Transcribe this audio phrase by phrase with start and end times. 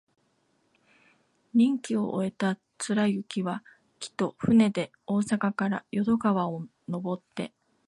[1.53, 3.63] 任期を終えた貫之は、
[3.99, 7.53] 帰途、船で大阪から淀川をのぼって、